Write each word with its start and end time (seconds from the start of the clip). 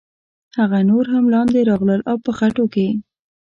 هغه 0.57 0.79
نور 0.89 1.05
هم 1.13 1.25
لاندې 1.33 1.67
راغلل 1.69 2.01
او 2.09 2.15
په 2.25 2.31
خټو 2.37 2.65
کې. 2.73 2.87